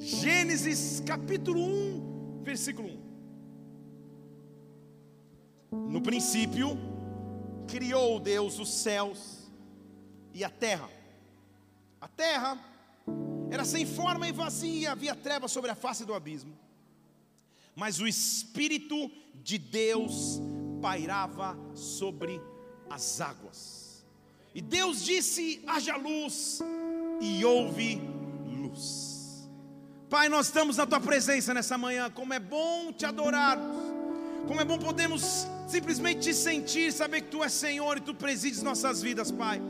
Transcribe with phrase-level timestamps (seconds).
[0.00, 2.88] Gênesis capítulo 1, versículo
[5.70, 5.90] 1.
[5.90, 6.70] No princípio,
[7.68, 9.50] criou Deus os céus
[10.32, 10.88] e a terra.
[12.00, 12.58] A terra
[13.50, 16.56] era sem forma e vazia, havia trevas sobre a face do abismo.
[17.76, 20.40] Mas o Espírito de Deus
[20.80, 22.40] pairava sobre
[22.88, 24.02] as águas.
[24.54, 26.60] E Deus disse: haja luz,
[27.20, 28.00] e houve
[28.46, 28.99] luz.
[30.10, 32.10] Pai, nós estamos na tua presença nessa manhã.
[32.10, 33.76] Como é bom te adorarmos.
[34.48, 38.60] Como é bom podermos simplesmente te sentir, saber que tu és Senhor e tu presides
[38.60, 39.62] nossas vidas, Pai.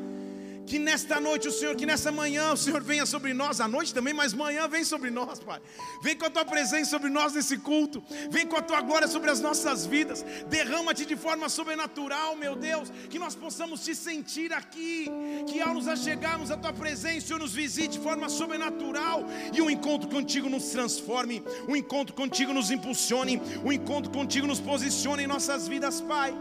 [0.70, 3.92] Que nesta noite o Senhor, que nessa manhã o Senhor venha sobre nós, à noite
[3.92, 5.60] também, mas manhã vem sobre nós, Pai.
[6.00, 8.00] Vem com a tua presença sobre nós nesse culto.
[8.30, 10.24] Vem com a tua glória sobre as nossas vidas.
[10.48, 12.88] Derrama-te de forma sobrenatural, meu Deus.
[13.10, 15.10] Que nós possamos te sentir aqui.
[15.48, 19.24] Que ao nos achegarmos à tua presença, o Senhor nos visite de forma sobrenatural.
[19.52, 21.42] E o um encontro contigo nos transforme.
[21.66, 23.42] O um encontro contigo nos impulsione.
[23.64, 26.32] O um encontro contigo nos posicione em nossas vidas, Pai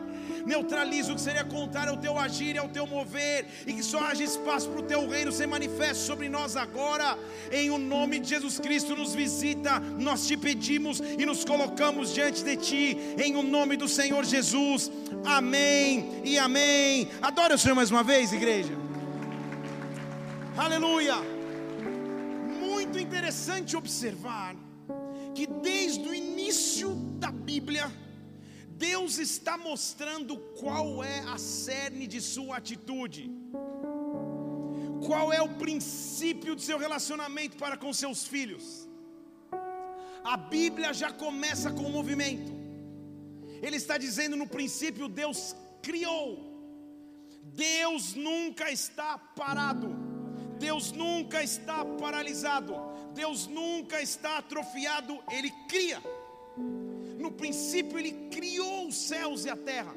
[0.45, 3.99] neutraliza o que seria contrário ao teu agir e ao teu mover, e que só
[3.99, 7.17] haja espaço para o teu reino ser manifesto sobre nós agora,
[7.51, 12.43] em o nome de Jesus Cristo, nos visita, nós te pedimos e nos colocamos diante
[12.43, 14.91] de ti, em o nome do Senhor Jesus,
[15.25, 17.09] amém e amém.
[17.21, 18.73] Adore o Senhor mais uma vez, igreja,
[20.57, 21.15] aleluia.
[22.59, 24.55] Muito interessante observar
[25.33, 26.89] que desde o início
[27.19, 27.91] da Bíblia,
[28.87, 33.29] Deus está mostrando qual é a cerne de sua atitude,
[35.05, 38.87] qual é o princípio de seu relacionamento para com seus filhos.
[40.23, 42.51] A Bíblia já começa com o movimento.
[43.61, 46.27] Ele está dizendo no princípio Deus criou.
[47.43, 49.89] Deus nunca está parado.
[50.57, 52.75] Deus nunca está paralisado.
[53.13, 56.01] Deus nunca está atrofiado, ele cria.
[57.29, 59.93] No princípio ele criou os céus e a terra.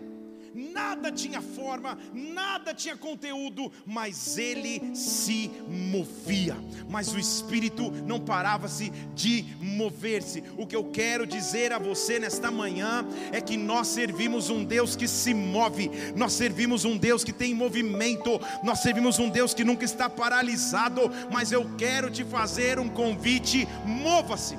[0.55, 6.55] Nada tinha forma, nada tinha conteúdo, mas ele se movia.
[6.91, 10.45] Mas o espírito não parava-se de mover-se.
[10.59, 14.95] O que eu quero dizer a você nesta manhã é que nós servimos um Deus
[14.95, 19.65] que se move, nós servimos um Deus que tem movimento, nós servimos um Deus que
[19.65, 21.11] nunca está paralisado.
[21.33, 24.59] Mas eu quero te fazer um convite: mova-se.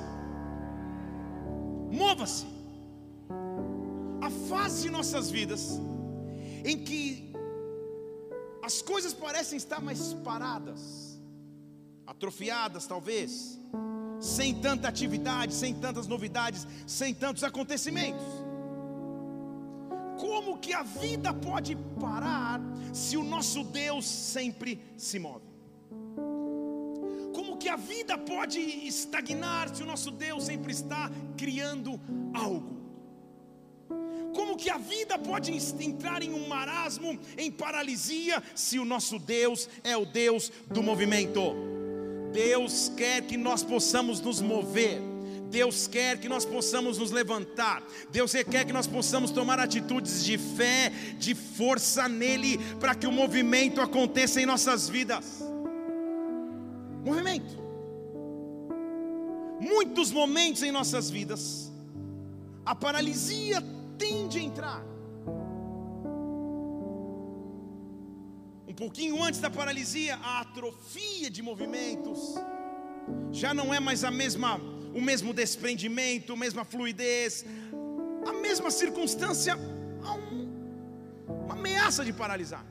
[1.92, 2.53] Mova-se
[4.24, 5.78] a fase de nossas vidas
[6.64, 7.30] em que
[8.62, 11.20] as coisas parecem estar mais paradas,
[12.06, 13.58] atrofiadas talvez,
[14.18, 18.24] sem tanta atividade, sem tantas novidades, sem tantos acontecimentos.
[20.18, 22.60] Como que a vida pode parar
[22.94, 25.44] se o nosso Deus sempre se move?
[27.34, 32.00] Como que a vida pode estagnar se o nosso Deus sempre está criando
[32.32, 32.83] algo?
[34.34, 39.68] Como que a vida pode entrar em um marasmo, em paralisia, se o nosso Deus
[39.84, 41.54] é o Deus do movimento?
[42.32, 45.00] Deus quer que nós possamos nos mover.
[45.50, 47.80] Deus quer que nós possamos nos levantar.
[48.10, 53.12] Deus quer que nós possamos tomar atitudes de fé, de força nele, para que o
[53.12, 55.44] movimento aconteça em nossas vidas.
[57.04, 57.62] Movimento.
[59.60, 61.72] Muitos momentos em nossas vidas,
[62.66, 63.62] a paralisia
[63.98, 64.82] tende a entrar.
[68.66, 72.34] Um pouquinho antes da paralisia, a atrofia de movimentos
[73.30, 74.56] já não é mais a mesma,
[74.94, 77.44] o mesmo desprendimento, a mesma fluidez,
[78.26, 82.64] a mesma circunstância, um, uma ameaça de paralisar.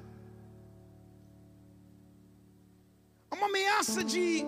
[3.31, 4.45] Uma ameaça de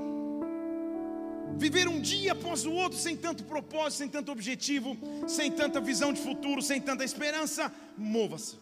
[1.57, 4.97] Viver um dia após o outro sem tanto propósito, sem tanto objetivo,
[5.27, 8.57] sem tanta visão de futuro, sem tanta esperança, mova-se.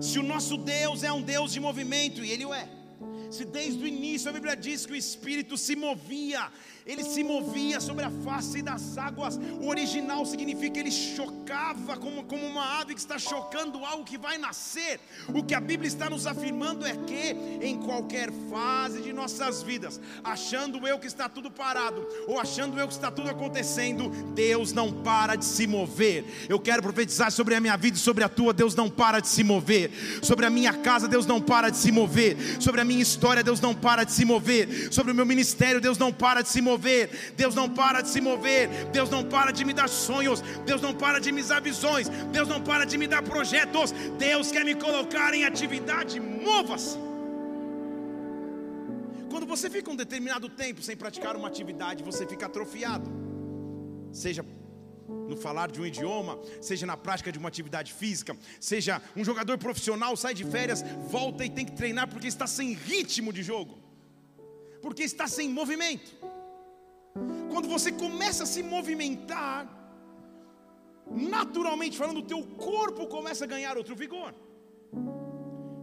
[0.00, 2.68] Se o nosso Deus é um Deus de movimento, e Ele o é,
[3.30, 6.50] se desde o início a Bíblia diz que o Espírito se movia,
[6.84, 9.38] ele se movia sobre a face das águas.
[9.60, 14.36] O original significa ele chocava como, como uma ave que está chocando algo que vai
[14.36, 15.00] nascer.
[15.28, 20.00] O que a Bíblia está nos afirmando é que em qualquer fase de nossas vidas,
[20.24, 25.02] achando eu que está tudo parado, ou achando eu que está tudo acontecendo, Deus não
[25.02, 26.24] para de se mover.
[26.48, 29.28] Eu quero profetizar sobre a minha vida e sobre a tua, Deus não para de
[29.28, 29.90] se mover.
[30.22, 32.36] Sobre a minha casa, Deus não para de se mover.
[32.60, 34.92] Sobre a minha história, Deus não para de se mover.
[34.92, 38.20] Sobre o meu ministério, Deus não para de se mover, Deus não para de se
[38.20, 42.08] mover, Deus não para de me dar sonhos, Deus não para de me dar visões,
[42.30, 46.96] Deus não para de me dar projetos, Deus quer me colocar em atividade, mova-se.
[49.30, 53.10] Quando você fica um determinado tempo sem praticar uma atividade, você fica atrofiado,
[54.12, 54.44] seja
[55.28, 59.58] no falar de um idioma, seja na prática de uma atividade física, seja um jogador
[59.58, 63.78] profissional sai de férias, volta e tem que treinar porque está sem ritmo de jogo,
[64.80, 66.10] porque está sem movimento.
[67.50, 69.68] Quando você começa a se movimentar,
[71.10, 74.34] naturalmente falando, o teu corpo começa a ganhar outro vigor.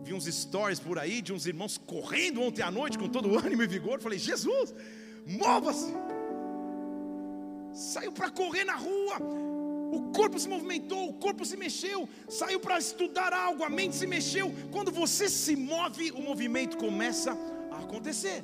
[0.04, 3.38] Vi uns stories por aí de uns irmãos correndo ontem à noite com todo o
[3.46, 4.02] ânimo e vigor.
[4.02, 4.74] Falei, Jesus,
[5.26, 5.94] mova-se.
[7.80, 9.18] Saiu para correr na rua.
[9.98, 14.06] O corpo se movimentou, o corpo se mexeu, saiu para estudar algo, a mente se
[14.06, 14.54] mexeu.
[14.70, 17.32] Quando você se move, o movimento começa
[17.72, 18.44] a acontecer.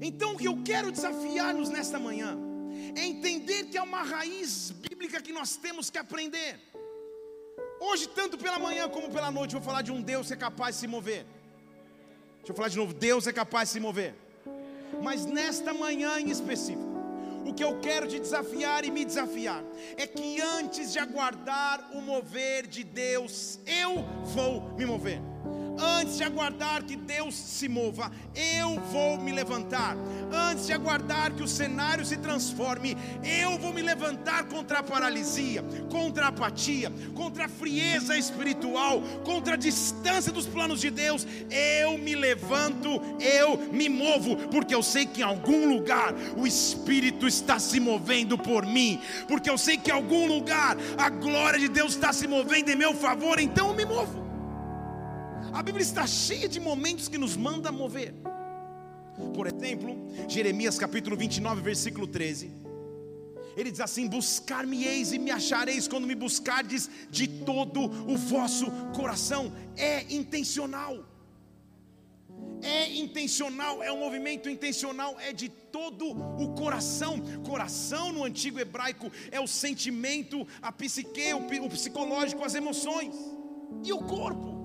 [0.00, 2.38] Então, o que eu quero desafiar-nos nesta manhã
[2.96, 6.58] é entender que é uma raiz bíblica que nós temos que aprender.
[7.78, 10.76] Hoje, tanto pela manhã como pela noite, vou falar de um Deus que é capaz
[10.76, 11.26] de se mover.
[12.38, 14.14] Deixa eu falar de novo: Deus é capaz de se mover.
[15.02, 16.89] Mas nesta manhã em específico,
[17.44, 19.62] o que eu quero te desafiar e me desafiar
[19.96, 24.04] é que antes de aguardar o mover de Deus, eu
[24.34, 25.29] vou me mover
[25.80, 29.96] antes de aguardar que Deus se mova, eu vou me levantar.
[30.32, 35.64] Antes de aguardar que o cenário se transforme, eu vou me levantar contra a paralisia,
[35.90, 41.26] contra a apatia, contra a frieza espiritual, contra a distância dos planos de Deus.
[41.50, 47.26] Eu me levanto, eu me movo, porque eu sei que em algum lugar o Espírito
[47.26, 51.68] está se movendo por mim, porque eu sei que em algum lugar a glória de
[51.68, 54.29] Deus está se movendo em meu favor, então eu me movo.
[55.52, 58.14] A Bíblia está cheia de momentos que nos manda mover.
[59.34, 59.96] Por exemplo,
[60.28, 62.52] Jeremias capítulo 29, versículo 13.
[63.56, 69.52] Ele diz assim: Buscar-me-eis e me achareis quando me buscardes de todo o vosso coração.
[69.76, 71.04] É intencional.
[72.62, 77.20] É intencional, é um movimento intencional, é de todo o coração.
[77.44, 83.14] Coração no antigo hebraico é o sentimento, a psique, o psicológico, as emoções
[83.82, 84.59] e o corpo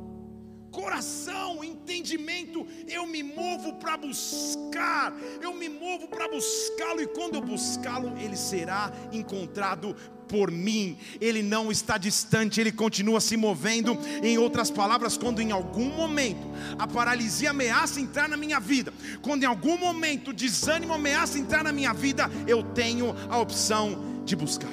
[0.76, 7.42] coração, entendimento, eu me movo para buscar, eu me movo para buscá-lo, e quando eu
[7.42, 9.96] buscá-lo, ele será encontrado
[10.28, 13.98] por mim, ele não está distante, ele continua se movendo.
[14.22, 16.46] Em outras palavras, quando em algum momento
[16.78, 21.64] a paralisia ameaça entrar na minha vida, quando em algum momento o desânimo ameaça entrar
[21.64, 24.72] na minha vida, eu tenho a opção de buscar.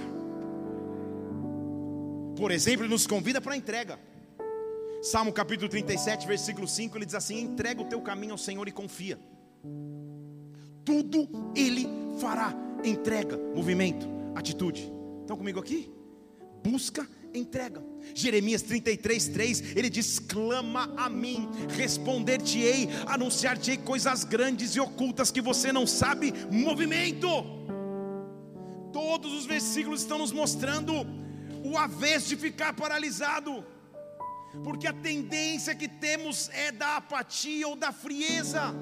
[2.36, 4.11] Por exemplo, ele nos convida para a entrega.
[5.02, 8.70] Salmo capítulo 37, versículo 5, ele diz assim: entrega o teu caminho ao Senhor e
[8.70, 9.18] confia.
[10.84, 11.88] Tudo ele
[12.20, 12.54] fará.
[12.84, 14.92] Entrega, movimento, atitude.
[15.22, 15.90] Estão comigo aqui?
[16.62, 17.04] Busca,
[17.34, 17.84] entrega.
[18.14, 25.40] Jeremias 33, 3, ele diz: clama a mim, responder-te-ei, anunciar-te-ei coisas grandes e ocultas que
[25.40, 26.32] você não sabe.
[26.48, 27.26] Movimento.
[28.92, 30.92] Todos os versículos estão nos mostrando
[31.64, 33.64] o avesso de ficar paralisado
[34.62, 38.74] porque a tendência que temos é da apatia ou da frieza.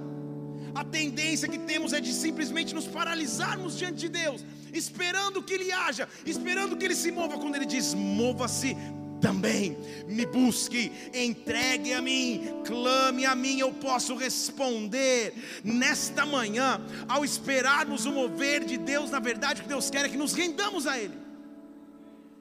[0.75, 5.73] A tendência que temos é de simplesmente nos paralisarmos diante de Deus, esperando que Ele
[5.73, 7.39] haja, esperando que Ele se mova.
[7.39, 8.77] Quando Ele diz: mova-se
[9.21, 15.35] também, me busque, entregue a mim, clame a mim, eu posso responder.
[15.63, 20.09] Nesta manhã, ao esperarmos o mover de Deus, na verdade, o que Deus quer é
[20.09, 21.19] que nos rendamos a Ele.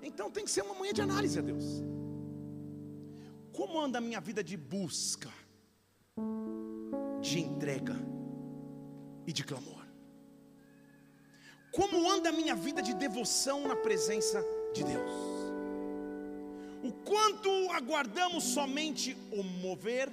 [0.01, 1.88] Então tem que ser uma manhã de análise a Deus.
[3.53, 5.29] Como anda a minha vida de busca,
[7.21, 7.95] de entrega
[9.25, 9.85] e de clamor?
[11.71, 15.11] Como anda a minha vida de devoção na presença de Deus?
[16.83, 20.09] O quanto aguardamos somente o mover,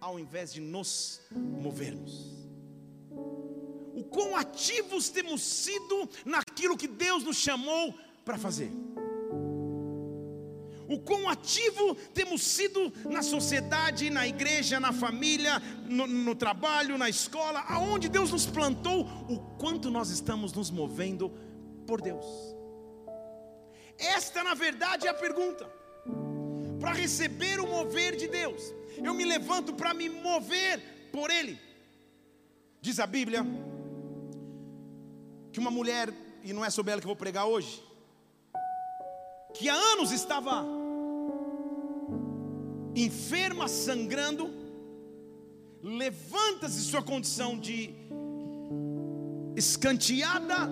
[0.00, 2.34] ao invés de nos movermos?
[3.94, 7.94] O quão ativos temos sido naquilo que Deus nos chamou
[8.24, 8.70] para fazer?
[10.88, 17.08] O quão ativo temos sido na sociedade, na igreja, na família, no, no, trabalho, na
[17.08, 21.30] escola, aonde Deus nos plantou, o quanto nós estamos nos movendo
[21.86, 22.26] por Deus.
[23.98, 25.70] Esta, na verdade, é a pergunta.
[26.80, 28.62] Para receber o mover de Deus,
[29.02, 31.58] eu me levanto para me mover por Ele.
[32.80, 33.44] Diz a Bíblia
[35.52, 36.12] que uma mulher,
[36.42, 37.82] e não é sobre ela que eu vou pregar hoje,
[39.54, 40.66] que há anos estava
[42.94, 44.50] enferma, sangrando,
[45.82, 47.94] levanta-se sua condição de
[49.56, 50.68] escanteada,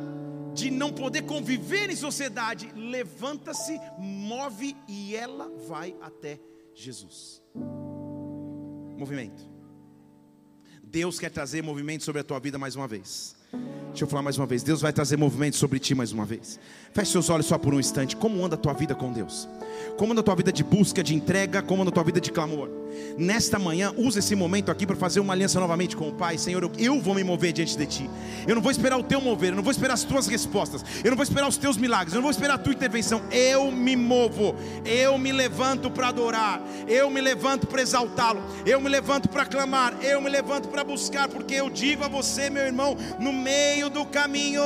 [0.55, 6.39] de não poder conviver em sociedade, levanta-se, move e ela vai até
[6.75, 7.43] Jesus.
[8.97, 9.51] Movimento.
[10.83, 13.35] Deus quer trazer movimento sobre a tua vida mais uma vez.
[13.93, 14.63] Deixa eu falar mais uma vez.
[14.63, 16.59] Deus vai trazer movimento sobre ti mais uma vez.
[16.95, 18.17] Feche seus olhos só por um instante.
[18.17, 19.47] Como anda a tua vida com Deus?
[19.99, 21.61] Como anda a tua vida de busca, de entrega?
[21.61, 22.71] Como anda a tua vida de clamor?
[23.17, 26.39] Nesta manhã, usa esse momento aqui para fazer uma aliança novamente com o Pai.
[26.39, 28.11] Senhor, eu vou me mover diante de Ti.
[28.47, 31.11] Eu não vou esperar o Teu mover, eu não vou esperar as Tuas respostas, eu
[31.11, 33.23] não vou esperar os Teus milagres, eu não vou esperar a Tua intervenção.
[33.31, 38.89] Eu me movo, eu me levanto para adorar, eu me levanto para exaltá-lo, eu me
[38.89, 42.97] levanto para clamar, eu me levanto para buscar, porque eu digo a você, meu irmão,
[43.19, 44.63] no meio do caminho,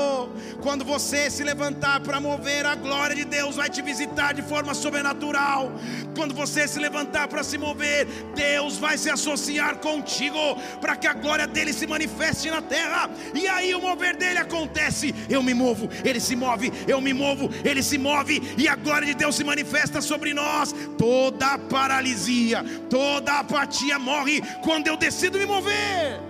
[0.63, 4.75] quando você se levantar para mover, a glória de Deus vai te visitar de forma
[4.75, 5.73] sobrenatural.
[6.15, 11.13] Quando você se levantar para se mover, Deus vai se associar contigo para que a
[11.13, 13.11] glória dele se manifeste na terra.
[13.35, 15.15] E aí o mover dele acontece.
[15.29, 19.07] Eu me movo, ele se move, eu me movo, ele se move e a glória
[19.07, 20.75] de Deus se manifesta sobre nós.
[20.99, 26.21] Toda paralisia, toda apatia morre quando eu decido me mover.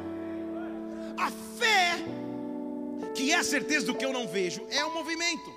[1.19, 1.97] A fé,
[3.17, 5.51] que é a certeza do que eu não vejo, é o movimento.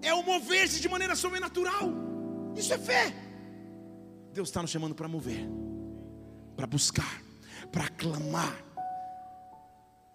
[0.00, 1.90] É o mover-se de maneira sobrenatural.
[2.56, 3.12] Isso é fé.
[4.32, 5.44] Deus está nos chamando para mover,
[6.56, 7.20] para buscar,
[7.72, 8.56] para clamar,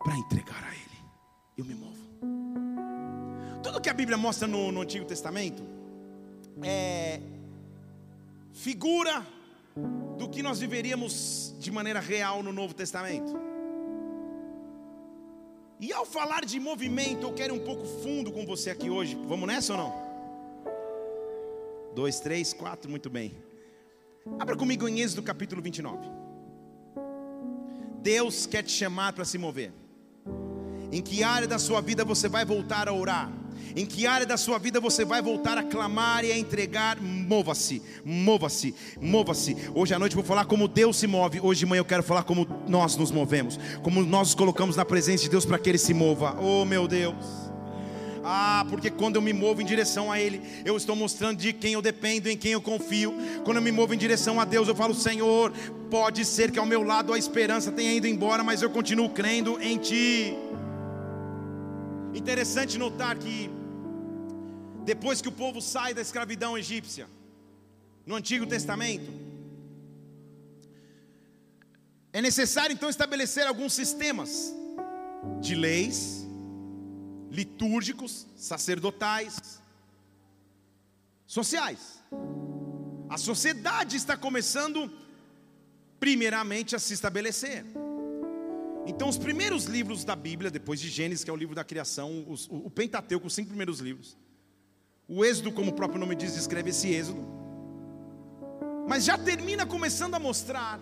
[0.03, 0.99] para entregar a Ele.
[1.57, 2.05] Eu me movo.
[3.61, 5.63] Tudo que a Bíblia mostra no, no Antigo Testamento
[6.63, 7.19] é
[8.53, 9.25] figura
[10.17, 13.54] do que nós viveríamos de maneira real no Novo Testamento.
[15.79, 19.17] E ao falar de movimento, eu quero um pouco fundo com você aqui hoje.
[19.27, 20.05] Vamos nessa ou não?
[21.93, 23.35] Dois, três, quatro, muito bem.
[24.39, 25.99] Abra comigo em Êxodo capítulo 29.
[28.01, 29.73] Deus quer te chamar para se mover.
[30.91, 33.31] Em que área da sua vida você vai voltar a orar?
[33.75, 36.99] Em que área da sua vida você vai voltar a clamar e a entregar?
[37.01, 39.55] Mova-se, mova-se, mova-se.
[39.73, 41.39] Hoje à noite eu vou falar como Deus se move.
[41.41, 44.83] Hoje de manhã eu quero falar como nós nos movemos, como nós nos colocamos na
[44.83, 46.37] presença de Deus para que Ele se mova.
[46.39, 47.45] Oh meu Deus.
[48.27, 51.73] Ah, porque quando eu me movo em direção a Ele, eu estou mostrando de quem
[51.73, 53.13] eu dependo, em quem eu confio.
[53.43, 55.53] Quando eu me movo em direção a Deus, eu falo: Senhor,
[55.91, 59.61] pode ser que ao meu lado a esperança tenha ido embora, mas eu continuo crendo
[59.61, 60.35] em Ti.
[62.15, 63.47] Interessante notar que,
[64.85, 67.09] depois que o povo sai da escravidão egípcia,
[68.05, 69.11] no Antigo Testamento,
[72.13, 74.53] é necessário então estabelecer alguns sistemas
[75.41, 76.25] de leis,
[77.31, 79.59] litúrgicos, sacerdotais,
[81.25, 82.01] sociais.
[83.09, 84.89] A sociedade está começando,
[85.99, 87.65] primeiramente, a se estabelecer.
[88.85, 92.23] Então, os primeiros livros da Bíblia, depois de Gênesis, que é o livro da criação,
[92.27, 94.15] os, o Pentateuco, os cinco primeiros livros,
[95.07, 97.23] o Êxodo, como o próprio nome diz, descreve esse Êxodo,
[98.87, 100.79] mas já termina começando a mostrar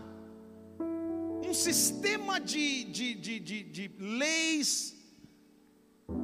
[1.46, 4.96] um sistema de, de, de, de, de leis,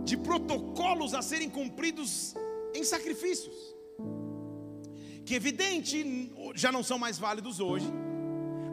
[0.04, 2.34] de protocolos a serem cumpridos
[2.74, 3.56] em sacrifícios,
[5.26, 7.88] que evidente já não são mais válidos hoje,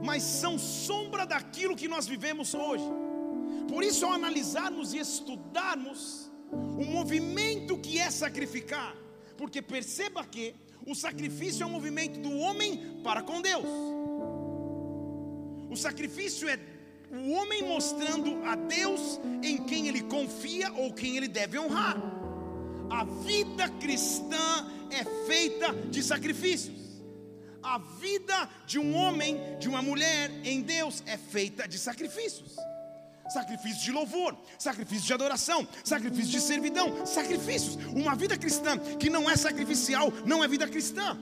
[0.05, 2.85] mas são sombra daquilo que nós vivemos hoje.
[3.69, 8.95] Por isso, ao analisarmos e estudarmos o movimento que é sacrificar,
[9.37, 10.55] porque perceba que
[10.87, 13.67] o sacrifício é um movimento do homem para com Deus.
[15.69, 16.59] O sacrifício é
[17.11, 21.97] o homem mostrando a Deus em quem ele confia ou quem ele deve honrar.
[22.91, 27.03] A vida cristã é feita de sacrifícios.
[27.63, 32.55] A vida de um homem, de uma mulher em Deus é feita de sacrifícios.
[33.29, 37.77] Sacrifícios de louvor, sacrifícios de adoração, sacrifícios de servidão, sacrifícios.
[37.87, 41.19] Uma vida cristã que não é sacrificial não é vida cristã.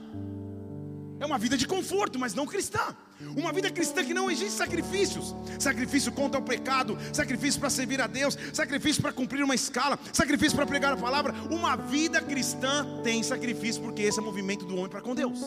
[1.19, 2.95] É uma vida de conforto, mas não cristã.
[3.37, 5.33] Uma vida cristã que não existe sacrifícios.
[5.57, 10.55] Sacrifício contra o pecado, sacrifício para servir a Deus, sacrifício para cumprir uma escala, sacrifício
[10.55, 11.33] para pregar a palavra.
[11.49, 15.39] Uma vida cristã tem sacrifício, porque esse é o movimento do homem para com Deus.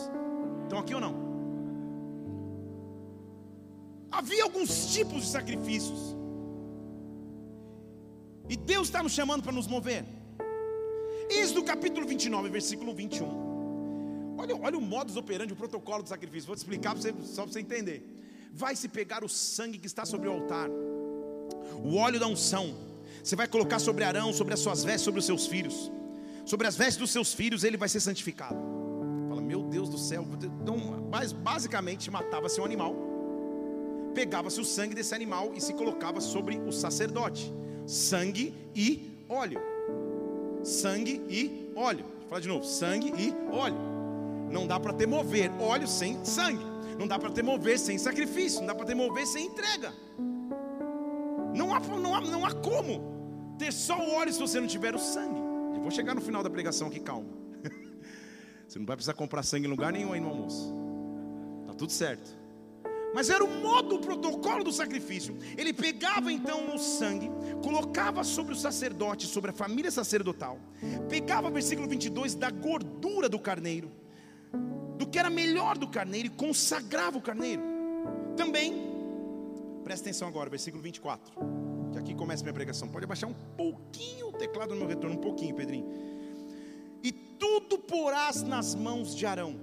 [0.65, 1.29] Então aqui ou não?
[4.11, 6.18] Havia alguns tipos de sacrifícios.
[8.49, 10.03] E Deus está nos chamando para nos mover.
[11.29, 13.49] Êxodo capítulo 29, versículo 21.
[14.39, 16.47] Olha, olha o modus operandi, o protocolo do sacrifício.
[16.47, 18.03] Vou te explicar você, só para você entender.
[18.51, 20.67] Vai se pegar o sangue que está sobre o altar,
[21.83, 22.73] o óleo da unção.
[23.23, 25.91] Você vai colocar sobre Arão, sobre as suas vestes, sobre os seus filhos.
[26.43, 28.57] Sobre as vestes dos seus filhos, ele vai ser santificado.
[29.27, 30.25] Fala, meu Deus do céu.
[30.63, 30.77] Então,
[31.43, 32.95] basicamente, matava-se um animal,
[34.15, 37.53] pegava-se o sangue desse animal e se colocava sobre o sacerdote.
[37.89, 39.59] Sangue e óleo.
[40.63, 42.05] Sangue e óleo.
[42.29, 43.79] Fala de novo: sangue e óleo.
[44.51, 46.63] Não dá para ter mover óleo sem sangue.
[46.99, 48.59] Não dá para ter mover sem sacrifício.
[48.59, 49.91] Não dá para ter mover sem entrega.
[51.55, 54.93] Não há, não, há, não há como ter só o óleo se você não tiver
[54.93, 55.39] o sangue.
[55.73, 57.27] Eu vou chegar no final da pregação aqui, calma.
[58.67, 60.71] Você não vai precisar comprar sangue em lugar nenhum aí no almoço.
[61.65, 62.38] Tá tudo certo.
[63.13, 65.37] Mas era o modo, o protocolo do sacrifício.
[65.57, 67.29] Ele pegava então o sangue,
[67.63, 70.59] colocava sobre o sacerdote, sobre a família sacerdotal.
[71.09, 73.91] Pegava versículo 22 da gordura do carneiro
[74.99, 77.63] do que era melhor do carneiro e consagrava o carneiro.
[78.35, 78.73] Também,
[79.81, 81.33] presta atenção agora, versículo 24,
[81.93, 82.89] que aqui começa minha pregação.
[82.89, 85.87] Pode abaixar um pouquinho o teclado no meu retorno, um pouquinho, Pedrinho.
[87.01, 89.55] E tudo porás nas mãos de Arão,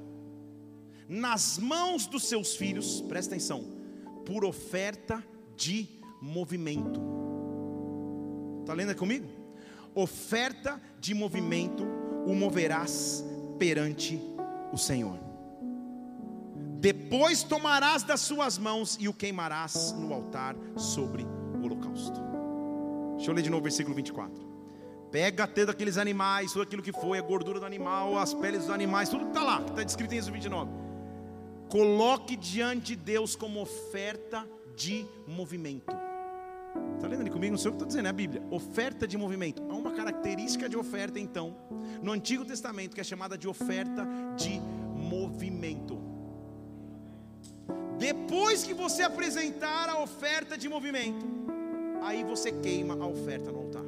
[1.08, 3.64] nas mãos dos seus filhos, presta atenção,
[4.25, 5.22] por oferta
[5.56, 5.88] de
[6.20, 7.00] movimento.
[8.60, 9.28] Está lendo comigo?
[9.94, 11.84] Oferta de movimento
[12.26, 13.25] o moverás
[13.58, 14.20] perante
[14.72, 15.18] o Senhor.
[16.78, 22.20] Depois tomarás das suas mãos e o queimarás no altar sobre o holocausto.
[23.16, 24.44] Deixa eu ler de novo o versículo 24.
[25.10, 28.70] Pega até daqueles animais, tudo aquilo que foi, a gordura do animal, as peles dos
[28.70, 30.86] animais, tudo que está lá, que está descrito em Êxodo 29.
[31.68, 34.46] Coloque diante de Deus como oferta
[34.76, 35.94] de movimento.
[36.94, 37.52] Está lendo ali comigo?
[37.52, 38.42] Não sei o que estou dizendo, é a Bíblia.
[38.50, 39.62] Oferta de movimento.
[39.68, 41.56] Há uma característica de oferta, então,
[42.02, 44.60] no Antigo Testamento, que é chamada de oferta de
[44.95, 45.99] movimento.
[47.99, 51.25] Depois que você apresentar a oferta de movimento,
[52.02, 53.84] aí você queima a oferta no altar.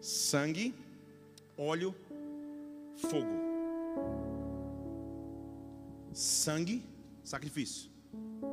[0.00, 0.74] Sangue,
[1.56, 1.94] óleo,
[2.96, 3.45] fogo.
[6.16, 6.82] Sangue,
[7.22, 7.90] sacrifício.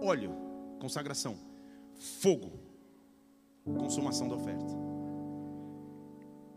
[0.02, 0.36] Óleo,
[0.82, 1.38] consagração.
[1.96, 2.60] Fogo,
[3.64, 4.66] consumação da oferta.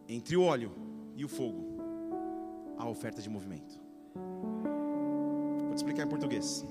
[0.08, 0.72] Entre o óleo
[1.14, 1.78] e o fogo,
[2.76, 3.78] a oferta de movimento.
[5.66, 6.64] Vou te explicar em português.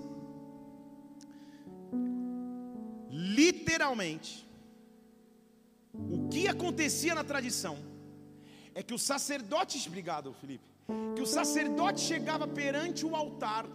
[3.11, 4.45] literalmente,
[5.93, 7.77] o que acontecia na tradição
[8.73, 10.65] é que o sacerdote, obrigado Felipe,
[11.15, 13.65] que o sacerdote chegava perante o altar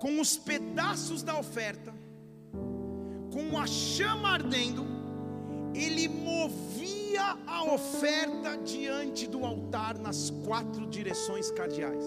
[0.00, 1.92] com os pedaços da oferta,
[3.30, 4.84] com a chama ardendo,
[5.74, 12.02] ele movia a oferta diante do altar nas quatro direções cardeais.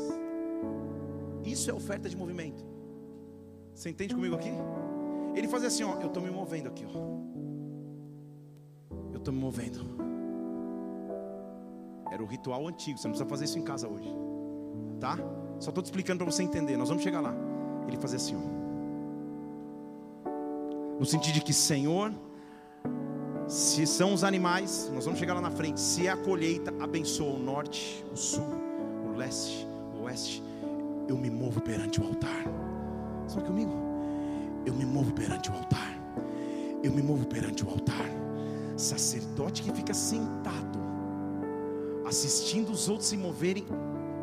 [1.46, 2.66] Isso é oferta de movimento.
[3.76, 4.50] Você entende comigo aqui?
[5.36, 6.98] Ele fazia assim, ó, eu estou me movendo aqui, ó.
[9.12, 9.80] Eu estou me movendo.
[12.12, 14.10] Era o ritual antigo, você não precisa fazer isso em casa hoje.
[15.00, 15.16] Tá?
[15.60, 17.53] Só estou te explicando para você entender, nós vamos chegar lá.
[17.88, 18.40] Ele fazia assim, ó.
[21.00, 22.14] No sentido de que, Senhor,
[23.48, 25.80] se são os animais, nós vamos chegar lá na frente.
[25.80, 28.46] Se é a colheita, abençoa o norte, o sul,
[29.06, 30.44] o leste, o oeste.
[31.08, 32.44] Eu me movo perante o altar.
[33.28, 33.94] Só comigo
[34.66, 35.98] eu me movo perante o altar.
[36.82, 38.10] Eu me movo perante o altar.
[38.76, 40.80] Sacerdote que fica sentado,
[42.06, 43.66] assistindo os outros se moverem,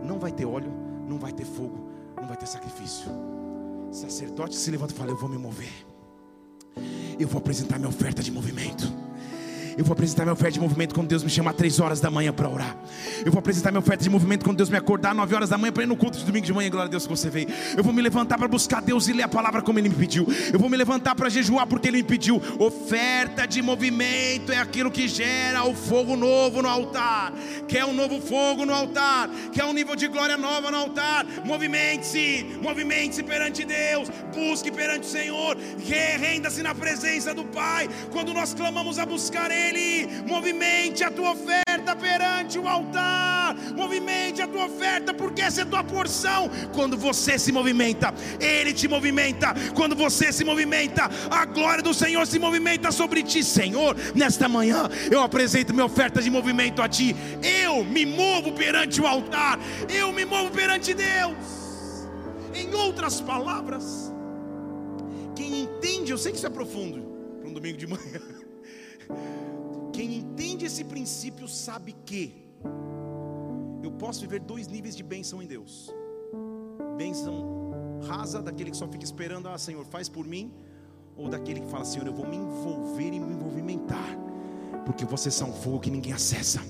[0.05, 0.73] não vai ter óleo,
[1.09, 3.11] não vai ter fogo, não vai ter sacrifício.
[3.91, 5.73] Sacerdote se levanta e fala: Eu vou me mover.
[7.19, 9.10] Eu vou apresentar minha oferta de movimento.
[9.77, 12.11] Eu vou apresentar minha oferta de movimento quando Deus me chama às três horas da
[12.11, 12.77] manhã para orar.
[13.25, 15.73] Eu vou apresentar minha oferta de movimento quando Deus me acordar nove horas da manhã
[15.73, 16.69] para ir no culto de domingo de manhã.
[16.71, 17.49] Glória a Deus que você veio.
[17.77, 20.27] Eu vou me levantar para buscar Deus e ler a palavra como Ele me pediu.
[20.53, 22.43] Eu vou me levantar para jejuar porque Ele me pediu.
[22.59, 27.33] Oferta de movimento é aquilo que gera o fogo novo no altar.
[27.69, 29.31] Quer um novo fogo no altar.
[29.53, 31.25] Quer um nível de glória nova no altar.
[31.45, 34.09] Movimente-se, movimente-se perante Deus.
[34.35, 35.57] Busque perante o Senhor.
[36.19, 37.89] Renda-se na presença do Pai.
[38.11, 40.09] Quando nós clamamos a buscar Ele Ele.
[40.27, 43.55] Movimente a tua oferta perante o altar.
[43.77, 46.51] Movimente a tua oferta, porque essa é a tua porção.
[46.75, 49.55] Quando você se movimenta, Ele te movimenta.
[49.75, 53.43] Quando você se movimenta, a glória do Senhor se movimenta sobre ti.
[53.43, 57.15] Senhor, nesta manhã eu apresento minha oferta de movimento a ti.
[57.43, 59.59] Eu me movo perante o altar.
[59.89, 61.37] Eu me movo perante Deus.
[62.55, 64.13] Em outras palavras,
[65.35, 67.01] quem entende, eu sei que isso é profundo
[67.39, 68.21] para um domingo de manhã.
[70.01, 72.35] Quem entende esse princípio sabe que
[73.83, 75.95] eu posso viver dois níveis de bênção em Deus:
[76.97, 80.55] bênção rasa, daquele que só fica esperando, ah, Senhor, faz por mim,
[81.15, 84.09] ou daquele que fala, Senhor, eu vou me envolver e me movimentar,
[84.87, 86.63] porque vocês são fogo que ninguém acessa.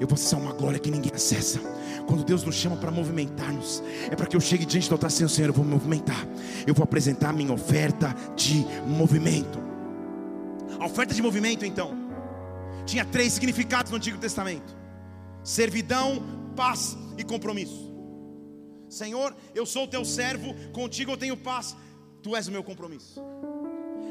[0.00, 1.60] Eu vou ser uma glória que ninguém acessa.
[2.06, 5.28] Quando Deus nos chama para movimentar-nos, é para que eu chegue diante do altar, Senhor,
[5.28, 6.26] Senhor, eu vou me movimentar.
[6.66, 9.58] Eu vou apresentar minha oferta de movimento.
[10.80, 12.05] A oferta de movimento, então,
[12.86, 14.74] tinha três significados no Antigo Testamento:
[15.42, 16.22] servidão,
[16.54, 17.94] paz e compromisso.
[18.88, 21.76] Senhor, eu sou teu servo, contigo eu tenho paz,
[22.22, 23.20] tu és o meu compromisso.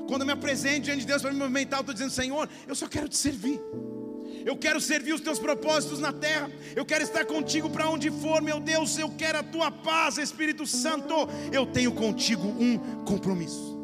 [0.08, 2.76] Quando eu me apresento diante de Deus para me movimentar, eu estou dizendo, Senhor, eu
[2.76, 3.60] só quero te servir.
[4.46, 6.52] Eu quero servir os teus propósitos na terra.
[6.76, 8.98] Eu quero estar contigo para onde for, meu Deus.
[9.00, 11.28] Eu quero a tua paz, Espírito Santo.
[11.52, 13.76] Eu tenho contigo um compromisso.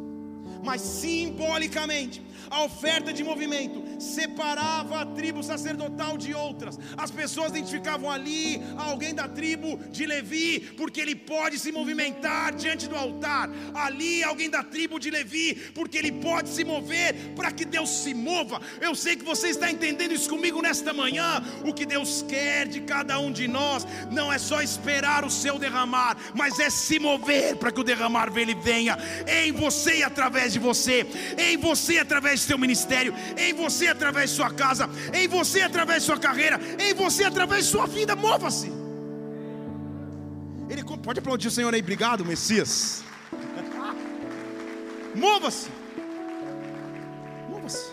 [0.64, 6.80] Mas simbolicamente, a oferta de movimento separava a tribo sacerdotal de outras.
[6.98, 12.88] As pessoas identificavam ali alguém da tribo de Levi, porque ele pode se movimentar diante
[12.88, 13.50] do altar.
[13.74, 18.14] Ali alguém da tribo de Levi, porque ele pode se mover para que Deus se
[18.14, 18.62] mova.
[18.80, 21.44] Eu sei que você está entendendo isso comigo nesta manhã.
[21.66, 25.58] O que Deus quer de cada um de nós não é só esperar o seu
[25.58, 30.60] derramar, mas é se mover para que o derramar venha em você e através de
[30.60, 31.06] você,
[31.38, 36.02] em você através do seu ministério, em você através de sua casa, em você através
[36.02, 38.16] de sua carreira, em você através de sua vida.
[38.16, 38.72] Mova-se.
[40.70, 43.04] Ele pode aplaudir o Senhor aí, obrigado, Messias.
[45.14, 45.70] Mova-se.
[47.50, 47.92] Mova-se.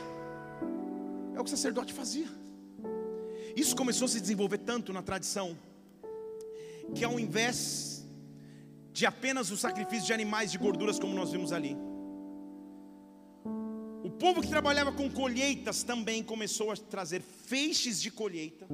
[1.35, 2.29] É o que o sacerdote fazia.
[3.57, 5.59] Isso começou a se desenvolver tanto na tradição
[6.95, 8.07] que ao invés
[8.93, 11.77] de apenas o sacrifício de animais de gorduras como nós vimos ali,
[14.03, 18.67] o povo que trabalhava com colheitas também começou a trazer feixes de colheita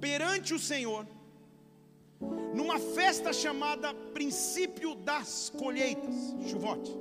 [0.00, 1.06] perante o Senhor,
[2.54, 6.14] numa festa chamada Princípio das Colheitas,
[6.48, 6.96] Chuvote.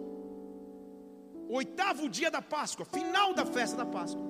[1.49, 4.21] Oitavo dia da Páscoa, final da festa da Páscoa.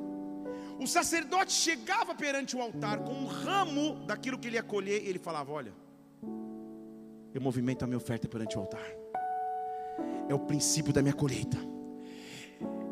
[0.80, 5.10] O sacerdote chegava perante o altar com um ramo daquilo que ele ia colher, e
[5.10, 5.74] ele falava: Olha,
[7.34, 8.88] eu movimento a minha oferta perante o altar,
[10.30, 11.58] é o princípio da minha colheita.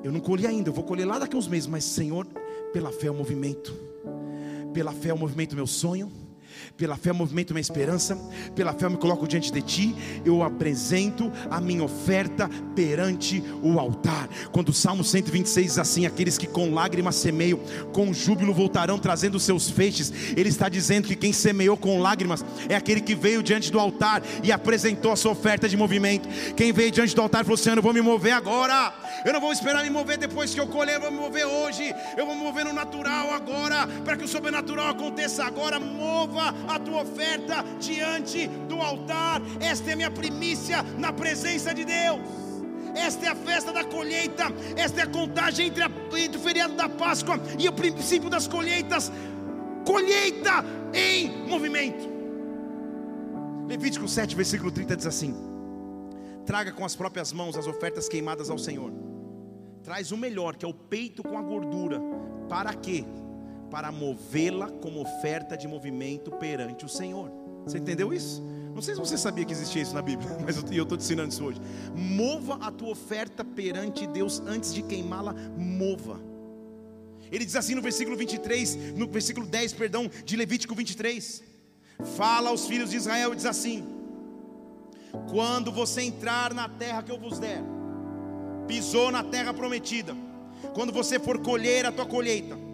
[0.04, 2.26] Eu não colhi ainda, eu vou colher lá daqui uns meses, mas Senhor,
[2.72, 3.74] pela fé é o movimento.
[4.74, 6.12] Pela fé é o movimento meu sonho
[6.78, 8.16] pela fé eu movimento minha esperança,
[8.56, 13.80] pela fé eu me coloco diante de ti, eu apresento a minha oferta perante o
[13.80, 14.30] altar.
[14.52, 17.60] Quando o Salmo 126 diz assim: Aqueles que com lágrimas semeiam,
[17.94, 20.12] com júbilo voltarão trazendo seus feixes.
[20.36, 24.22] Ele está dizendo que quem semeou com lágrimas é aquele que veio diante do altar
[24.44, 26.28] e apresentou a sua oferta de movimento.
[26.56, 28.94] Quem veio diante do altar falou assim: Eu vou me mover agora,
[29.26, 31.94] eu não vou esperar me mover depois que eu colher, eu vou me mover hoje,
[32.18, 35.80] eu vou me mover no natural agora, para que o sobrenatural aconteça agora.
[35.80, 39.42] Mova a tua oferta diante do altar.
[39.60, 42.20] Esta é a minha primícia na presença de Deus.
[42.96, 44.46] Esta é a festa da colheita,
[44.76, 48.48] esta é a contagem entre, a, entre o feriado da Páscoa e o princípio das
[48.48, 49.12] colheitas.
[49.86, 52.08] Colheita em movimento.
[53.68, 55.36] Levítico 7, versículo 30 diz assim:
[56.46, 58.92] Traga com as próprias mãos as ofertas queimadas ao Senhor.
[59.84, 62.02] Traz o melhor, que é o peito com a gordura.
[62.50, 63.06] Para quê?
[63.70, 67.32] Para movê-la como oferta de movimento perante o Senhor.
[67.64, 68.42] Você entendeu isso?
[68.74, 71.30] Não sei se você sabia que existia isso na Bíblia, mas eu estou te ensinando
[71.30, 71.60] isso hoje.
[71.96, 76.22] Mova a tua oferta perante Deus antes de queimá-la, mova.
[77.32, 81.44] Ele diz assim no versículo 23, no versículo 10, perdão, de Levítico 23.
[82.16, 83.84] Fala aos filhos de Israel e diz assim:
[85.30, 87.62] Quando você entrar na terra que eu vos der,
[88.68, 90.16] pisou na terra prometida,
[90.74, 92.67] quando você for colher a tua colheita,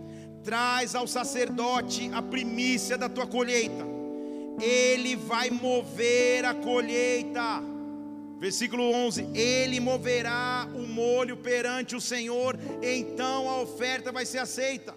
[0.44, 3.86] traz ao sacerdote a primícia da tua colheita,
[4.62, 7.64] ele vai mover a colheita.
[8.40, 14.94] Versículo 11: Ele moverá o molho perante o Senhor, então a oferta vai ser aceita.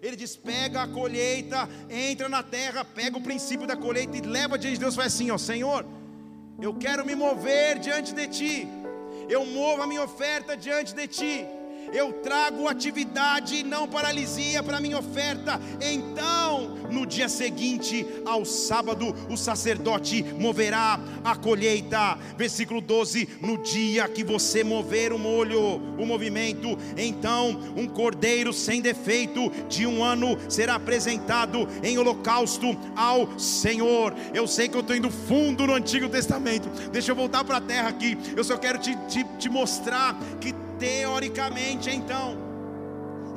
[0.00, 4.56] Ele diz: pega a colheita, entra na terra, pega o princípio da colheita e leva
[4.56, 4.94] diante de Deus.
[4.94, 5.84] Vai assim: Ó Senhor,
[6.60, 8.68] eu quero me mover diante de ti,
[9.28, 11.46] eu movo a minha oferta diante de ti
[11.92, 15.60] eu trago atividade e não paralisia para minha oferta.
[15.80, 22.18] Então, no dia seguinte ao sábado, o sacerdote moverá a colheita.
[22.36, 25.60] Versículo 12: No dia que você mover o molho,
[25.98, 33.38] o movimento, então um cordeiro sem defeito de um ano será apresentado em holocausto ao
[33.38, 34.14] Senhor.
[34.32, 36.68] Eu sei que eu estou indo fundo no Antigo Testamento.
[36.90, 38.16] Deixa eu voltar para a terra aqui.
[38.36, 42.43] Eu só quero te, te, te mostrar que Teoricamente, então,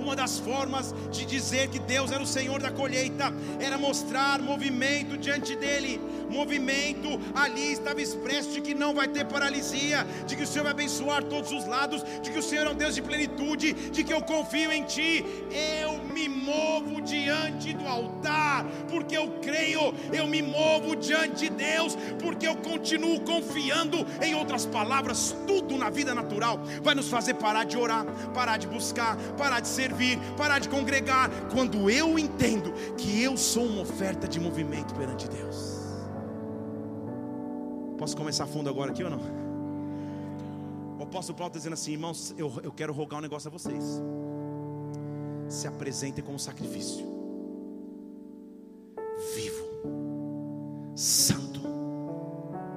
[0.08, 5.17] uma das formas de dizer que Deus era o Senhor da colheita era mostrar movimento
[5.17, 6.00] diante dele.
[6.30, 10.72] Movimento ali estava expresso de que não vai ter paralisia, de que o Senhor vai
[10.72, 14.13] abençoar todos os lados, de que o Senhor é um Deus de plenitude, de que
[14.13, 15.26] eu confio em Ti.
[15.84, 21.98] Eu me movo diante do altar, porque eu creio, eu me movo diante de Deus,
[22.20, 24.06] porque eu continuo confiando.
[24.22, 28.67] Em outras palavras, tudo na vida natural vai nos fazer parar de orar, parar de
[28.67, 33.81] buscar, parar de servir servir, parar de congregar, quando eu entendo que eu sou uma
[33.81, 35.77] oferta de movimento perante Deus.
[37.97, 39.19] Posso começar fundo agora aqui ou não?
[40.99, 43.83] O apóstolo Paulo está dizendo assim, irmãos, eu, eu quero rogar um negócio a vocês.
[45.49, 47.17] Se apresentem como sacrifício
[49.36, 49.65] vivo,
[50.95, 51.62] santo,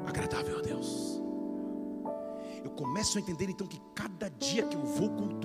[0.07, 1.21] agradável a Deus.
[2.65, 5.40] Eu começo a entender então que cada dia que eu vou cultuá-lo,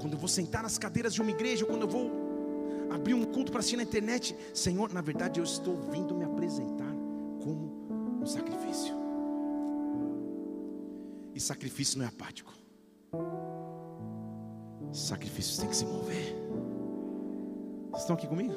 [0.00, 2.10] quando eu vou sentar nas cadeiras de uma igreja, quando eu vou
[2.90, 6.92] abrir um culto para assistir na internet, Senhor, na verdade eu estou vindo me apresentar
[7.42, 8.94] como um sacrifício.
[11.34, 12.52] E sacrifício não é apático.
[14.92, 16.34] Sacrifícios tem que se mover.
[17.90, 18.54] Vocês estão aqui comigo?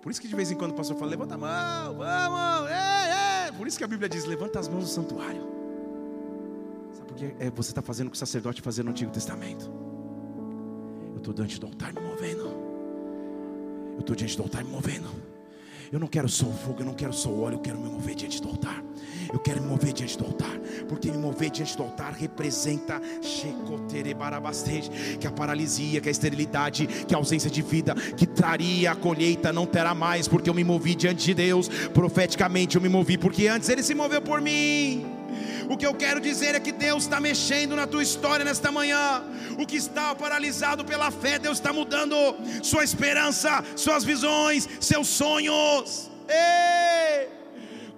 [0.00, 3.48] Por isso que de vez em quando o pastor fala, levanta a mão, vamos, é,
[3.48, 3.52] é.
[3.52, 5.42] Por isso que a Bíblia diz, levanta as mãos no santuário.
[6.92, 9.93] Sabe por que é, você está fazendo o que o sacerdote fazia no Antigo Testamento?
[11.24, 12.44] Estou diante do altar me movendo.
[13.94, 15.08] Eu estou diante do altar me movendo.
[15.90, 18.42] Eu não quero só fogo, eu não quero só óleo, eu quero me mover diante
[18.42, 18.82] do altar.
[19.32, 20.58] Eu quero me mover diante do altar,
[20.88, 23.00] porque me mover diante do altar representa
[25.20, 29.52] que a paralisia, que a esterilidade, que a ausência de vida, que traria a colheita
[29.52, 31.68] não terá mais, porque eu me movi diante de Deus.
[31.68, 35.13] Profeticamente eu me movi, porque antes Ele se moveu por mim.
[35.68, 39.24] O que eu quero dizer é que Deus está mexendo na tua história nesta manhã.
[39.58, 42.16] O que está paralisado pela fé, Deus está mudando
[42.62, 46.10] sua esperança, suas visões, seus sonhos.
[46.28, 47.28] Ei!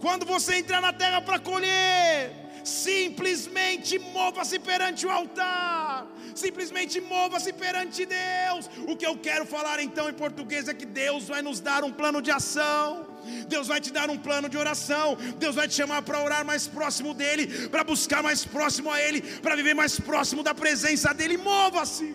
[0.00, 8.06] Quando você entrar na terra para colher, simplesmente mova-se perante o altar, simplesmente mova-se perante
[8.06, 8.68] Deus.
[8.86, 11.92] O que eu quero falar então em português é que Deus vai nos dar um
[11.92, 13.15] plano de ação.
[13.48, 15.16] Deus vai te dar um plano de oração.
[15.38, 19.20] Deus vai te chamar para orar mais próximo dEle, para buscar mais próximo a Ele,
[19.40, 21.36] para viver mais próximo da presença dEle.
[21.36, 22.14] Mova-se.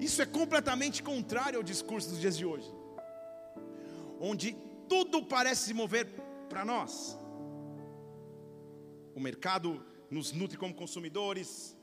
[0.00, 2.70] Isso é completamente contrário ao discurso dos dias de hoje,
[4.20, 4.56] onde
[4.88, 6.06] tudo parece se mover
[6.48, 7.16] para nós.
[9.14, 11.76] O mercado nos nutre como consumidores,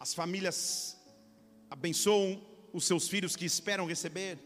[0.00, 0.96] as famílias
[1.70, 2.40] abençoam
[2.72, 4.38] os seus filhos que esperam receber,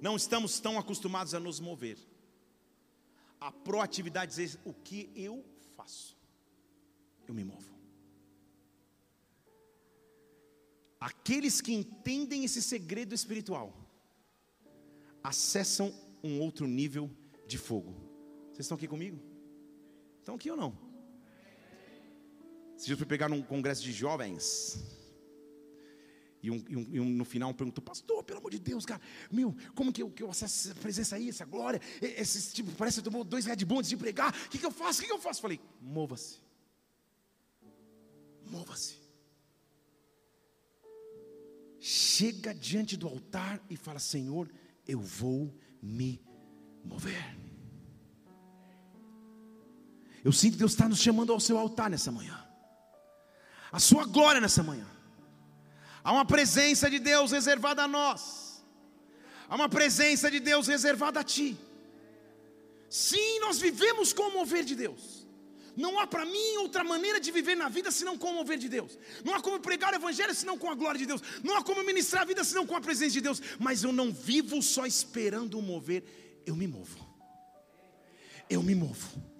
[0.00, 1.98] não estamos tão acostumados a nos mover.
[3.40, 5.44] A proatividade dizer o que eu
[5.76, 6.16] faço,
[7.26, 7.76] eu me movo.
[10.98, 13.72] Aqueles que entendem esse segredo espiritual
[15.22, 17.10] acessam um outro nível
[17.46, 17.94] de fogo.
[18.48, 19.20] Vocês estão aqui comigo?
[20.18, 20.76] Estão aqui ou não?
[22.76, 24.82] Se eu fui pegar num congresso de jovens,
[26.46, 29.00] e, um, e, um, e um, no final perguntou, pastor, pelo amor de Deus, cara,
[29.30, 31.80] meu, como que eu, que eu acesso essa presença aí, essa glória?
[32.00, 34.32] Esse tipo, parece que tomou dois Red Bull antes de pregar.
[34.46, 35.00] O que, que eu faço?
[35.00, 35.40] O que, que eu faço?
[35.40, 36.36] Falei, mova-se.
[38.48, 38.96] Mova-se.
[41.80, 44.48] Chega diante do altar e fala, Senhor,
[44.86, 46.22] eu vou me
[46.84, 47.36] mover.
[50.24, 52.40] Eu sinto que Deus está nos chamando ao seu altar nessa manhã.
[53.72, 54.95] A sua glória nessa manhã.
[56.06, 58.64] Há uma presença de Deus reservada a nós.
[59.48, 61.58] Há uma presença de Deus reservada a ti.
[62.88, 65.26] Sim, nós vivemos com o mover de Deus.
[65.76, 68.68] Não há para mim outra maneira de viver na vida senão com o mover de
[68.68, 68.96] Deus.
[69.24, 71.20] Não há como pregar o Evangelho senão com a glória de Deus.
[71.42, 73.42] Não há como ministrar a vida senão com a presença de Deus.
[73.58, 76.04] Mas eu não vivo só esperando o mover,
[76.46, 77.04] eu me movo.
[78.48, 79.35] Eu me movo.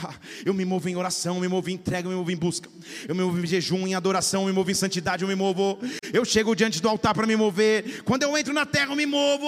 [0.44, 2.68] Eu me movo em oração, eu me movo em entrega, me movo em busca.
[3.06, 5.78] Eu me movo em jejum, em adoração, me movo em santidade, eu me movo.
[6.12, 8.02] Eu chego diante do altar para me mover.
[8.04, 9.46] Quando eu entro na terra, eu me movo.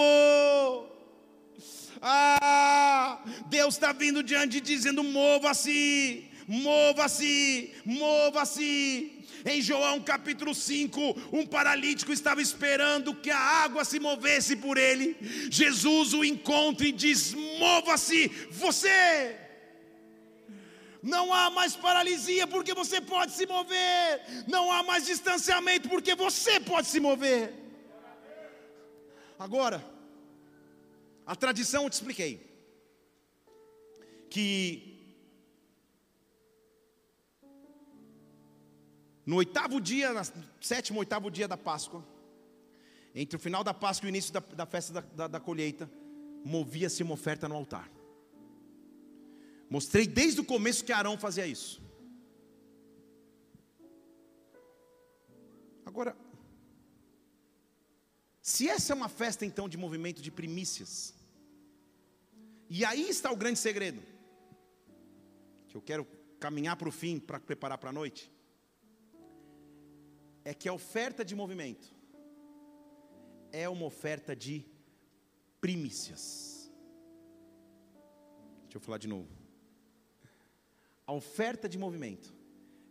[2.01, 9.11] Ah, Deus está vindo diante dizendo: mova-se, mova-se, mova-se.
[9.47, 15.15] Em João capítulo 5, um paralítico estava esperando que a água se movesse por ele.
[15.51, 19.44] Jesus o encontra e diz: Mova-se, você.
[21.05, 24.21] Não há mais paralisia porque você pode se mover.
[24.47, 27.53] Não há mais distanciamento porque você pode se mover.
[29.37, 29.85] Agora,
[31.23, 32.33] a tradição eu te expliquei
[34.31, 34.95] que
[39.25, 40.21] No oitavo dia, no
[40.61, 42.05] sétimo, oitavo dia da Páscoa,
[43.15, 45.89] entre o final da Páscoa e o início da, da festa da, da, da colheita,
[46.43, 47.89] movia-se uma oferta no altar.
[49.69, 51.81] Mostrei desde o começo que Arão fazia isso.
[55.85, 56.15] Agora,
[58.41, 61.13] se essa é uma festa então de movimento de primícias,
[62.69, 64.01] e aí está o grande segredo,
[65.67, 66.05] que eu quero
[66.39, 68.31] caminhar para o fim para preparar para a noite
[70.43, 71.93] é que a oferta de movimento
[73.51, 74.63] é uma oferta de
[75.59, 76.71] primícias.
[78.63, 79.44] Deixa eu falar de novo.
[81.07, 82.33] A oferta de movimento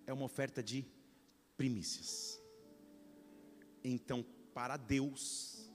[0.07, 0.87] é uma oferta de
[1.57, 2.41] primícias.
[3.83, 5.71] Então, para Deus,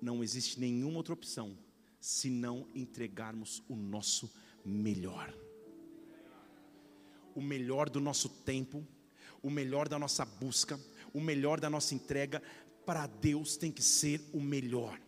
[0.00, 1.56] não existe nenhuma outra opção
[2.00, 4.32] se não entregarmos o nosso
[4.64, 5.34] melhor.
[7.34, 8.86] O melhor do nosso tempo,
[9.42, 10.80] o melhor da nossa busca,
[11.12, 12.42] o melhor da nossa entrega,
[12.86, 14.98] para Deus tem que ser o melhor.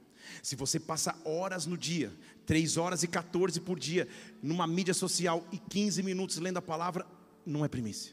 [0.42, 2.12] Se você passa horas no dia,
[2.46, 4.08] 3 horas e 14 por dia,
[4.42, 7.06] numa mídia social e 15 minutos lendo a palavra,
[7.46, 8.12] não é primícia.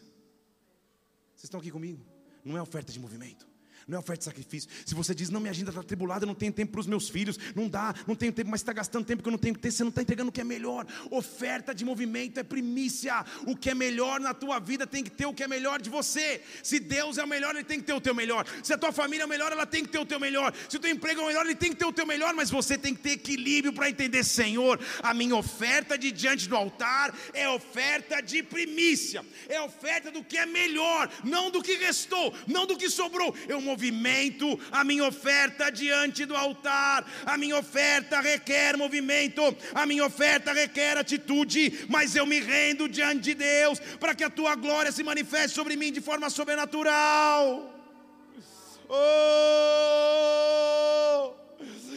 [1.35, 2.05] Vocês estão aqui comigo?
[2.43, 3.47] Não é oferta de movimento
[3.87, 4.69] não é oferta de sacrifício.
[4.85, 7.07] Se você diz, não, minha agenda está tribulada, eu não tenho tempo para os meus
[7.09, 9.61] filhos, não dá, não tenho tempo, mas está gastando tempo que eu não tenho que
[9.61, 10.85] ter, você não está entregando o que é melhor.
[11.09, 13.25] Oferta de movimento é primícia.
[13.45, 15.89] O que é melhor na tua vida tem que ter o que é melhor de
[15.89, 16.41] você.
[16.61, 18.45] Se Deus é o melhor, Ele tem que ter o teu melhor.
[18.61, 20.53] Se a tua família é o melhor, ela tem que ter o teu melhor.
[20.67, 22.49] Se o teu emprego é o melhor, ele tem que ter o teu melhor, mas
[22.49, 27.15] você tem que ter equilíbrio para entender, Senhor, a minha oferta de diante do altar
[27.33, 32.65] é oferta de primícia, é oferta do que é melhor, não do que restou, não
[32.65, 33.33] do que sobrou.
[33.47, 37.05] Eu movimento a minha oferta diante do altar.
[37.25, 43.21] A minha oferta requer movimento, a minha oferta requer atitude, mas eu me rendo diante
[43.21, 47.73] de Deus para que a tua glória se manifeste sobre mim de forma sobrenatural.
[48.89, 49.27] Oh!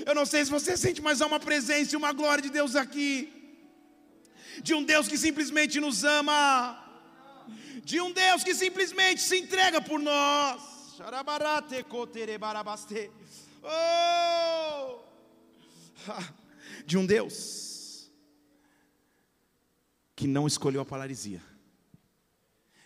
[0.05, 2.77] Eu não sei se você sente, mas há uma presença e uma glória de Deus
[2.77, 3.13] aqui.
[4.63, 6.39] De um Deus que simplesmente nos ama.
[7.85, 10.80] De um Deus que simplesmente se entrega por nós.
[13.63, 15.01] Oh!
[16.85, 18.11] De um Deus
[20.15, 21.43] que não escolheu a paralisia.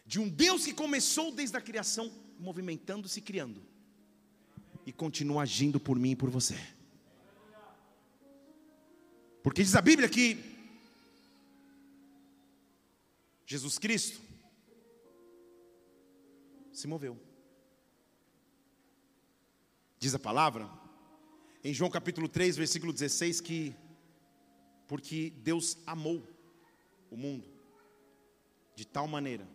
[0.07, 3.63] De um Deus que começou desde a criação, movimentando-se e criando.
[4.87, 6.57] E continua agindo por mim e por você.
[9.43, 10.39] Porque diz a Bíblia que
[13.47, 14.21] Jesus Cristo
[16.73, 17.24] se moveu.
[20.05, 20.69] Diz a palavra,
[21.65, 23.75] em João capítulo 3, versículo 16, que
[24.87, 26.23] porque Deus amou
[27.11, 27.49] o mundo
[28.77, 29.49] de tal maneira,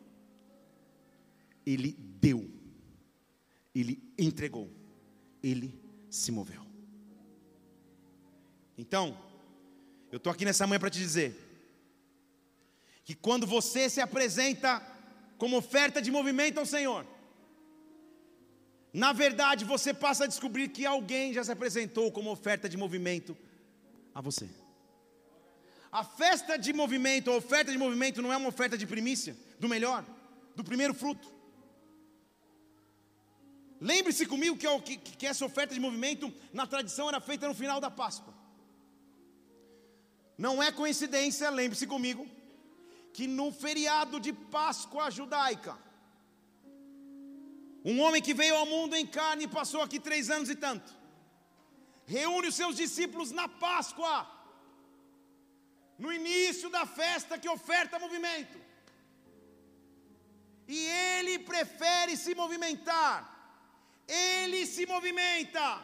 [1.63, 2.49] Ele deu,
[3.75, 4.71] Ele entregou,
[5.43, 6.65] Ele se moveu.
[8.75, 9.15] Então,
[10.11, 11.37] eu estou aqui nessa manhã para te dizer,
[13.05, 14.81] que quando você se apresenta
[15.37, 17.05] como oferta de movimento ao Senhor,
[18.93, 23.37] na verdade, você passa a descobrir que alguém já se apresentou como oferta de movimento
[24.13, 24.49] a você.
[25.91, 29.69] A festa de movimento, a oferta de movimento não é uma oferta de primícia, do
[29.69, 30.05] melhor,
[30.55, 31.27] do primeiro fruto.
[33.79, 37.79] Lembre-se comigo que, que, que essa oferta de movimento, na tradição, era feita no final
[37.79, 38.33] da Páscoa.
[40.37, 42.27] Não é coincidência, lembre-se comigo,
[43.13, 45.77] que no feriado de Páscoa judaica,
[47.83, 50.93] um homem que veio ao mundo em carne e passou aqui três anos e tanto.
[52.05, 54.27] Reúne os seus discípulos na Páscoa,
[55.97, 58.57] no início da festa que oferta movimento.
[60.67, 63.15] E ele prefere se movimentar.
[64.07, 65.81] Ele se movimenta.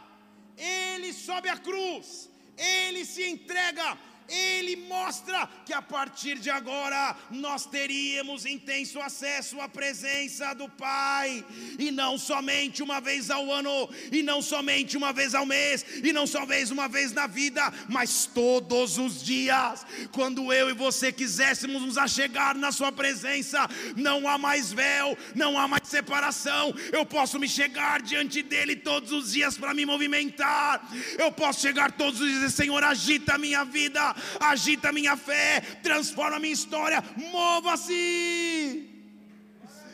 [0.56, 2.30] Ele sobe a cruz.
[2.56, 3.98] Ele se entrega
[4.28, 11.44] ele mostra que a partir de agora nós teríamos intenso acesso à presença do Pai,
[11.78, 16.12] e não somente uma vez ao ano, e não somente uma vez ao mês, e
[16.12, 21.82] não somente uma vez na vida, mas todos os dias, quando eu e você quiséssemos
[21.82, 27.38] nos achegar na Sua presença, não há mais véu, não há mais separação, eu posso
[27.38, 30.86] me chegar diante dEle todos os dias para me movimentar,
[31.18, 36.38] eu posso chegar todos os dias, Senhor, agita a minha vida, agita minha fé, transforma
[36.38, 38.92] minha história, mova-se.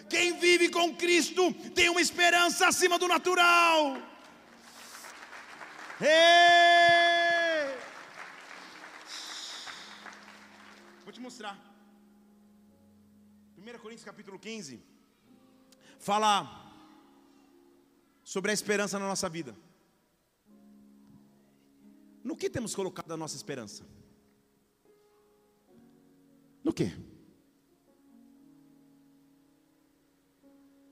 [0.09, 3.97] Quem vive com Cristo tem uma esperança acima do natural.
[6.01, 7.79] Ei!
[11.05, 11.57] Vou te mostrar.
[13.57, 14.83] 1 Coríntios capítulo 15
[15.99, 16.63] fala
[18.25, 19.57] sobre a esperança na nossa vida.
[22.25, 23.85] No que temos colocado a nossa esperança?
[26.63, 26.93] No que?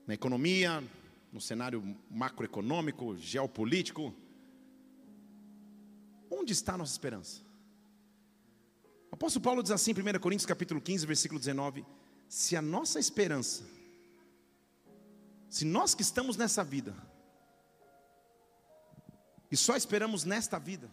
[0.05, 0.83] Na economia,
[1.31, 4.13] no cenário macroeconômico, geopolítico?
[6.29, 7.41] Onde está a nossa esperança?
[9.09, 11.85] O apóstolo Paulo diz assim, em 1 Coríntios capítulo 15, versículo 19:
[12.27, 13.63] Se a nossa esperança,
[15.49, 16.95] se nós que estamos nessa vida,
[19.51, 20.89] e só esperamos nesta vida,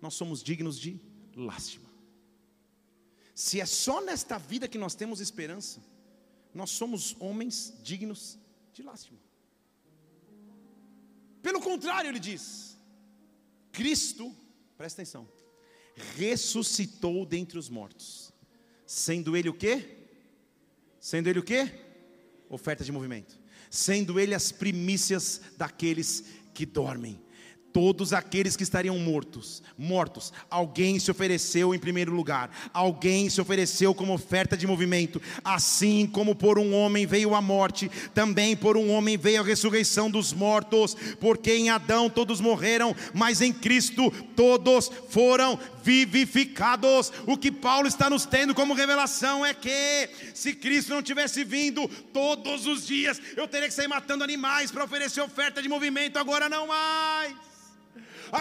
[0.00, 1.00] nós somos dignos de
[1.34, 1.93] lástima.
[3.34, 5.82] Se é só nesta vida que nós temos esperança,
[6.54, 8.38] nós somos homens dignos
[8.72, 9.18] de lástima.
[11.42, 12.78] Pelo contrário, ele diz:
[13.72, 14.34] Cristo,
[14.76, 15.28] presta atenção,
[16.16, 18.32] ressuscitou dentre os mortos,
[18.86, 20.06] sendo ele o quê?
[21.00, 21.72] Sendo ele o quê?
[22.48, 23.38] Oferta de movimento.
[23.68, 26.24] Sendo ele as primícias daqueles
[26.54, 27.20] que dormem
[27.74, 33.92] todos aqueles que estariam mortos, mortos, alguém se ofereceu em primeiro lugar, alguém se ofereceu
[33.92, 38.92] como oferta de movimento, assim como por um homem veio a morte, também por um
[38.92, 44.88] homem veio a ressurreição dos mortos, porque em Adão todos morreram, mas em Cristo todos
[45.08, 47.12] foram vivificados.
[47.26, 51.88] O que Paulo está nos tendo como revelação é que se Cristo não tivesse vindo
[52.12, 56.48] todos os dias, eu teria que sair matando animais para oferecer oferta de movimento, agora
[56.48, 57.34] não mais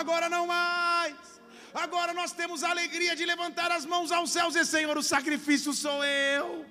[0.01, 1.33] agora não mais.
[1.73, 5.73] Agora nós temos a alegria de levantar as mãos aos céus e Senhor, o sacrifício
[5.73, 6.65] sou eu,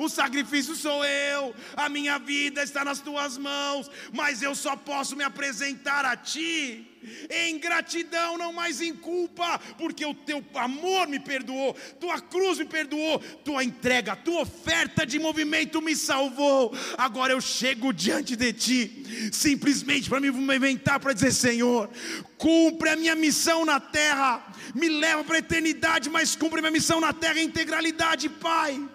[0.00, 5.14] o sacrifício sou eu, a minha vida está nas tuas mãos, mas eu só posso
[5.14, 6.97] me apresentar a ti
[7.30, 12.64] em gratidão, não mais em culpa, porque o teu amor me perdoou, tua cruz me
[12.64, 16.74] perdoou, tua entrega, tua oferta de movimento me salvou.
[16.96, 21.90] Agora eu chego diante de ti, simplesmente para me movimentar, para dizer: Senhor,
[22.36, 24.44] cumpre a minha missão na terra,
[24.74, 28.88] me leva para a eternidade, mas cumpre a minha missão na terra em integralidade, Pai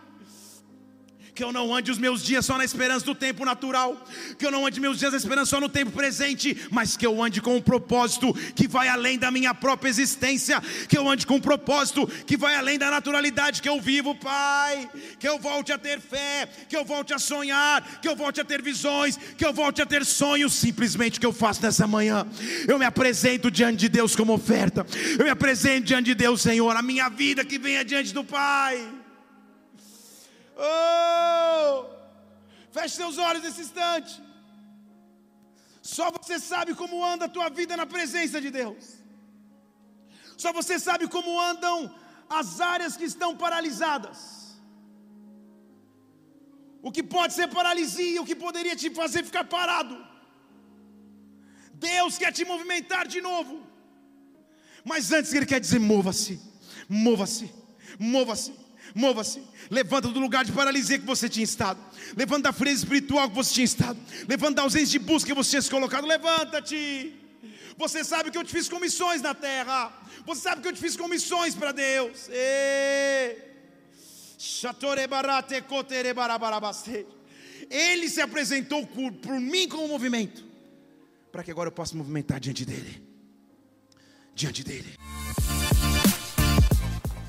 [1.36, 3.98] que eu não ande os meus dias só na esperança do tempo natural,
[4.38, 7.22] que eu não ande meus dias na esperança só no tempo presente, mas que eu
[7.24, 11.36] ande com um propósito que vai além da minha própria existência, que eu ande com
[11.36, 13.62] um propósito que vai além da naturalidade.
[13.62, 18.00] Que eu vivo, Pai, que eu volte a ter fé, que eu volte a sonhar,
[18.02, 21.34] que eu volte a ter visões, que eu volte a ter sonhos, simplesmente que eu
[21.34, 22.28] faço nessa manhã,
[22.68, 24.86] eu me apresento diante de Deus como oferta,
[25.18, 29.03] eu me apresento diante de Deus, Senhor, a minha vida que venha diante do Pai.
[30.58, 31.86] Oh!
[32.72, 34.22] Feche seus olhos nesse instante.
[35.82, 39.04] Só você sabe como anda a tua vida na presença de Deus.
[40.38, 41.94] Só você sabe como andam
[42.30, 44.20] as áreas que estão paralisadas.
[46.82, 49.96] O que pode ser paralisia, o que poderia te fazer ficar parado.
[51.74, 53.62] Deus quer te movimentar de novo.
[54.84, 56.42] Mas antes Ele quer dizer: mova-se,
[56.90, 57.54] mova-se,
[58.00, 58.63] mova-se.
[58.94, 59.42] Mova-se.
[59.70, 61.80] Levanta do lugar de paralisia que você tinha estado.
[62.16, 64.00] Levanta da frente espiritual que você tinha estado.
[64.28, 66.06] Levanta da ausência de busca que você tinha se colocado.
[66.06, 67.14] Levanta-te.
[67.78, 69.92] Você sabe que eu te fiz com missões na terra.
[70.26, 72.30] Você sabe que eu te fiz com missões para Deus.
[77.70, 80.46] Ele se apresentou por, por mim como movimento.
[81.32, 83.02] Para que agora eu possa movimentar diante dele.
[84.36, 84.96] Diante dele.